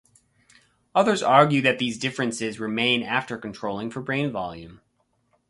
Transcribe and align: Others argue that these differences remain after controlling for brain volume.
Others 0.95 1.21
argue 1.21 1.61
that 1.61 1.77
these 1.77 1.99
differences 1.99 2.59
remain 2.59 3.03
after 3.03 3.37
controlling 3.37 3.91
for 3.91 4.01
brain 4.01 4.31
volume. 4.31 4.81